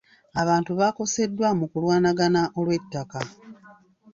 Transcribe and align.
Abantu 0.41 0.71
baakoseddwa 0.79 1.47
mu 1.59 1.65
kulwanagana 1.71 2.41
olw'ettaka. 2.59 3.19